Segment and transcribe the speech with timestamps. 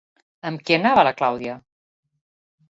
[0.49, 1.59] Amb qui anava la Clàudia?